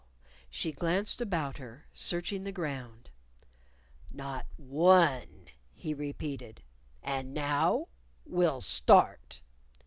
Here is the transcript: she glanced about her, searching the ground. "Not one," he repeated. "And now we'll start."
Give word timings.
she 0.49 0.71
glanced 0.71 1.21
about 1.21 1.59
her, 1.59 1.85
searching 1.93 2.43
the 2.43 2.51
ground. 2.51 3.11
"Not 4.09 4.47
one," 4.57 5.49
he 5.75 5.93
repeated. 5.93 6.63
"And 7.03 7.35
now 7.35 7.87
we'll 8.25 8.61
start." 8.61 9.41